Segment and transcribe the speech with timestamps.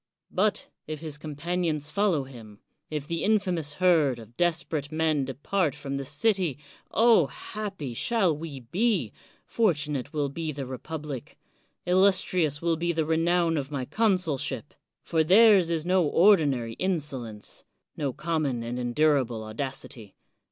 [0.31, 2.57] But if his companions follow him,—
[2.91, 6.57] ^if the in famous herd of desperate men depart from the city,
[6.89, 7.27] oh!
[7.27, 9.11] happy shall we be,
[9.45, 11.37] fortunate will be the republic,
[11.85, 14.73] illustrious will be the renown of my consulship.
[15.03, 17.63] For theirs is no ordinary insolence,—
[17.99, 20.15] ^no common and endurable audacity.